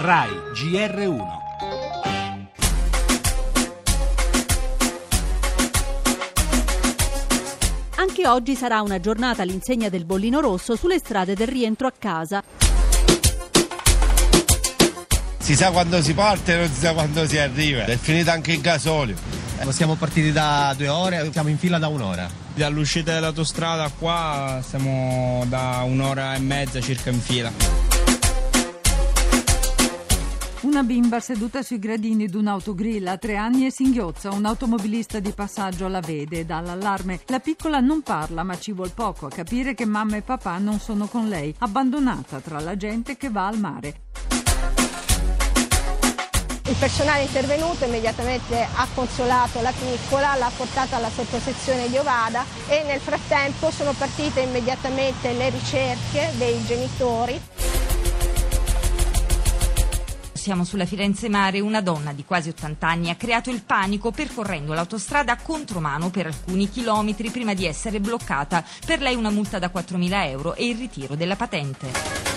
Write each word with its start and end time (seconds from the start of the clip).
RAI 0.00 0.30
GR1. 0.54 1.26
Anche 7.96 8.28
oggi 8.28 8.54
sarà 8.54 8.80
una 8.80 9.00
giornata 9.00 9.42
all'insegna 9.42 9.88
del 9.88 10.04
bollino 10.04 10.38
rosso 10.38 10.76
sulle 10.76 11.00
strade 11.00 11.34
del 11.34 11.48
rientro 11.48 11.88
a 11.88 11.92
casa. 11.98 12.44
Si 15.38 15.56
sa 15.56 15.72
quando 15.72 16.00
si 16.00 16.14
parte 16.14 16.52
e 16.52 16.56
non 16.58 16.68
si 16.68 16.78
sa 16.78 16.92
quando 16.92 17.26
si 17.26 17.36
arriva. 17.36 17.84
È 17.84 17.96
finito 17.96 18.30
anche 18.30 18.52
il 18.52 18.60
gasolio. 18.60 19.16
Siamo 19.70 19.96
partiti 19.96 20.30
da 20.30 20.72
due 20.76 20.88
ore, 20.88 21.28
siamo 21.32 21.48
in 21.48 21.58
fila 21.58 21.78
da 21.78 21.88
un'ora. 21.88 22.30
Dall'uscita 22.54 23.14
dell'autostrada 23.14 23.90
qua 23.98 24.62
siamo 24.64 25.44
da 25.48 25.82
un'ora 25.84 26.36
e 26.36 26.38
mezza 26.38 26.80
circa 26.80 27.10
in 27.10 27.20
fila. 27.20 27.77
Una 30.60 30.82
bimba 30.82 31.20
seduta 31.20 31.62
sui 31.62 31.78
gradini 31.78 32.26
di 32.26 32.36
un'autogrill 32.36 33.06
a 33.06 33.16
tre 33.16 33.36
anni 33.36 33.66
e 33.66 33.70
singhiozza. 33.70 34.32
Un 34.32 34.44
automobilista 34.44 35.20
di 35.20 35.30
passaggio 35.30 35.86
la 35.86 36.00
vede 36.00 36.40
e 36.40 36.44
dà 36.44 36.60
l'allarme. 36.60 37.20
La 37.26 37.38
piccola 37.38 37.78
non 37.78 38.02
parla, 38.02 38.42
ma 38.42 38.58
ci 38.58 38.72
vuol 38.72 38.90
poco 38.90 39.26
a 39.26 39.30
capire 39.30 39.74
che 39.74 39.84
mamma 39.84 40.16
e 40.16 40.22
papà 40.22 40.58
non 40.58 40.80
sono 40.80 41.06
con 41.06 41.28
lei, 41.28 41.54
abbandonata 41.58 42.40
tra 42.40 42.58
la 42.58 42.76
gente 42.76 43.16
che 43.16 43.30
va 43.30 43.46
al 43.46 43.58
mare. 43.58 44.00
Il 46.66 46.76
personale 46.76 47.22
intervenuto 47.22 47.84
immediatamente 47.84 48.60
ha 48.60 48.86
consolato 48.94 49.60
la 49.62 49.72
piccola, 49.72 50.34
l'ha 50.34 50.50
portata 50.54 50.96
alla 50.96 51.08
sottosezione 51.08 51.88
di 51.88 51.96
Ovada 51.98 52.44
e 52.66 52.82
nel 52.84 53.00
frattempo 53.00 53.70
sono 53.70 53.92
partite 53.92 54.40
immediatamente 54.40 55.32
le 55.32 55.50
ricerche 55.50 56.32
dei 56.36 56.62
genitori. 56.66 57.40
Siamo 60.38 60.62
sulla 60.62 60.86
Firenze 60.86 61.28
Mare, 61.28 61.58
una 61.58 61.80
donna 61.80 62.12
di 62.12 62.24
quasi 62.24 62.50
80 62.50 62.86
anni 62.86 63.10
ha 63.10 63.16
creato 63.16 63.50
il 63.50 63.64
panico 63.64 64.12
percorrendo 64.12 64.72
l'autostrada 64.72 65.32
a 65.32 65.42
contromano 65.42 66.10
per 66.10 66.26
alcuni 66.26 66.70
chilometri 66.70 67.30
prima 67.30 67.54
di 67.54 67.66
essere 67.66 67.98
bloccata. 67.98 68.64
Per 68.86 69.00
lei 69.00 69.16
una 69.16 69.30
multa 69.30 69.58
da 69.58 69.68
4.000 69.74 70.28
euro 70.28 70.54
e 70.54 70.68
il 70.68 70.76
ritiro 70.76 71.16
della 71.16 71.34
patente. 71.34 72.27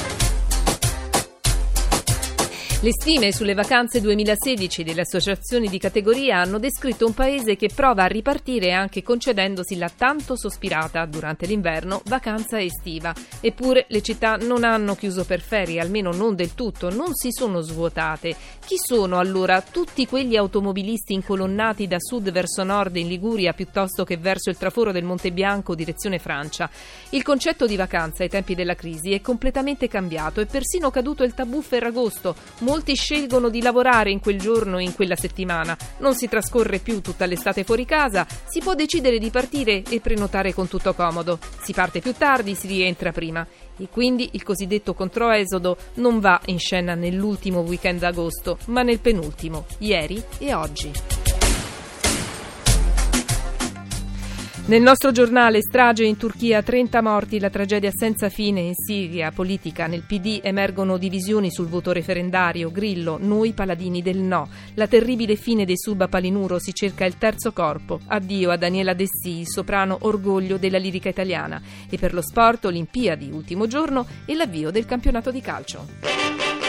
Le 2.84 2.94
stime 2.94 3.32
sulle 3.32 3.54
vacanze 3.54 4.02
2016 4.02 4.84
delle 4.84 5.02
associazioni 5.02 5.68
di 5.68 5.78
categoria 5.78 6.40
hanno 6.40 6.58
descritto 6.58 7.06
un 7.06 7.14
paese 7.14 7.56
che 7.56 7.70
prova 7.72 8.06
a 8.06 8.08
ripartire 8.08 8.72
anche 8.72 9.04
concedendosi 9.04 9.78
la 9.78 9.92
tanto 9.96 10.36
sospirata 10.36 11.06
durante 11.06 11.46
l'inverno 11.46 12.02
vacanza 12.06 12.60
estiva. 12.60 13.14
Eppure 13.40 13.86
le 13.90 14.02
città 14.02 14.36
non 14.38 14.64
hanno 14.64 14.96
chiuso 14.96 15.26
per 15.26 15.42
ferie, 15.42 15.80
almeno 15.80 16.12
non 16.12 16.34
del 16.34 16.56
tutto, 16.56 16.90
non 16.90 17.14
si 17.14 17.28
sono 17.30 17.62
svuotate. 17.62 18.36
Chi 18.66 18.78
sono 18.84 19.20
allora 19.20 19.62
tutti 19.62 20.08
quegli 20.08 20.36
automobilisti 20.36 21.14
incolonnati 21.14 21.86
da 21.86 21.98
sud 22.00 22.32
verso 22.32 22.64
nord 22.64 22.96
in 22.96 23.08
Liguria 23.08 23.54
piuttosto 23.54 24.04
che 24.04 24.18
verso 24.18 24.50
il 24.50 24.58
traforo 24.58 24.92
del 24.92 25.04
Monte 25.04 25.32
Bianco 25.32 25.76
direzione 25.76 26.18
Francia? 26.18 26.68
Il 27.10 27.22
concetto 27.22 27.68
di 27.68 27.76
vacanza 27.76 28.24
ai 28.24 28.30
tempi 28.30 28.56
della 28.56 28.74
crisi 28.74 29.14
è 29.14 29.22
completamente 29.22 29.88
cambiato 29.88 30.42
e 30.42 30.48
persino 30.48 30.90
caduto 30.90 31.22
il 31.24 31.36
tabù 31.36 31.62
Ferragosto 31.62 32.36
Molti 32.72 32.96
scelgono 32.96 33.50
di 33.50 33.62
lavorare 33.62 34.12
in 34.12 34.22
quel 34.22 34.40
giorno 34.40 34.78
e 34.78 34.84
in 34.84 34.96
quella 34.96 35.18
settimana. 35.18 35.76
Non 35.98 36.16
si 36.16 36.30
trascorre 36.30 36.80
più 36.80 37.02
tutta 37.02 37.26
l'estate 37.26 37.66
fuori 37.66 37.84
casa, 37.84 38.26
si 38.48 38.62
può 38.62 38.76
decidere 38.76 39.20
di 39.20 39.30
partire 39.30 39.84
e 39.90 40.00
prenotare 40.00 40.54
con 40.54 40.70
tutto 40.70 40.94
comodo. 40.94 41.38
Si 41.62 41.74
parte 41.74 42.00
più 42.00 42.14
tardi, 42.14 42.56
si 42.56 42.68
rientra 42.68 43.12
prima. 43.12 43.46
E 43.78 43.90
quindi 43.92 44.30
il 44.32 44.44
cosiddetto 44.44 44.94
controesodo 44.94 45.76
non 45.96 46.22
va 46.22 46.40
in 46.46 46.60
scena 46.60 46.96
nell'ultimo 46.96 47.60
weekend 47.60 48.00
d'agosto, 48.00 48.58
ma 48.68 48.84
nel 48.84 49.00
penultimo, 49.00 49.66
ieri 49.80 50.24
e 50.38 50.54
oggi. 50.54 51.21
Nel 54.72 54.82
nostro 54.82 55.12
giornale 55.12 55.60
strage 55.60 56.06
in 56.06 56.16
Turchia, 56.16 56.64
30 56.64 57.02
morti, 57.02 57.42
la 57.42 57.50
tragedia 57.50 57.92
senza 57.92 58.30
fine 58.30 58.62
in 58.62 58.74
Siria, 58.74 59.30
politica, 59.34 59.86
nel 59.86 60.06
PD 60.08 60.40
emergono 60.42 60.96
divisioni 60.96 61.52
sul 61.52 61.68
voto 61.68 61.92
referendario, 61.92 62.72
Grillo, 62.72 63.18
noi 63.20 63.52
paladini 63.52 64.02
del 64.02 64.20
no, 64.20 64.48
la 64.76 64.88
terribile 64.88 65.36
fine 65.36 65.66
dei 65.66 65.78
sub 65.78 66.00
a 66.00 66.08
Palinuro, 66.08 66.58
si 66.58 66.74
cerca 66.74 67.04
il 67.04 67.18
terzo 67.18 67.52
corpo, 67.52 68.00
addio 68.08 68.50
a 68.50 68.56
Daniela 68.56 68.94
Dessì, 68.94 69.44
soprano 69.44 69.98
orgoglio 70.04 70.56
della 70.56 70.78
lirica 70.78 71.10
italiana. 71.10 71.62
E 71.90 71.98
per 71.98 72.14
lo 72.14 72.22
sport 72.22 72.64
Olimpiadi, 72.64 73.30
ultimo 73.30 73.68
giorno 73.68 74.08
e 74.26 74.36
l'avvio 74.36 74.72
del 74.72 74.86
campionato 74.86 75.32
di 75.32 75.42
calcio. 75.42 76.61